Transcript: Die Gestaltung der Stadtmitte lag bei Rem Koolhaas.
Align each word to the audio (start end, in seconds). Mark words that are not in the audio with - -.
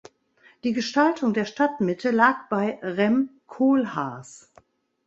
Die 0.63 0.73
Gestaltung 0.73 1.31
der 1.35 1.45
Stadtmitte 1.45 2.09
lag 2.09 2.49
bei 2.49 2.79
Rem 2.81 3.29
Koolhaas. 3.45 4.51